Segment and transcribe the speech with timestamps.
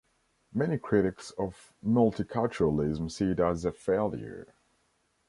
[0.51, 4.55] Many critics of multiculturalism see it as a failure.